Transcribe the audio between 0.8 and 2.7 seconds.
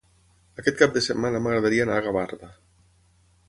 de setmana m'agradaria anar a Gavarda.